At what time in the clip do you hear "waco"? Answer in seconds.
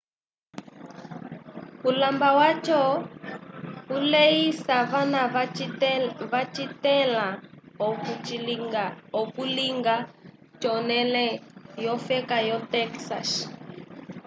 2.39-2.81